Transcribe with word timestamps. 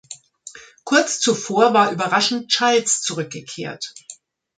Kurz 0.83 1.19
zuvor 1.19 1.75
war 1.75 1.91
überraschend 1.91 2.47
Childs 2.49 3.01
zurückgekehrt. 3.03 3.93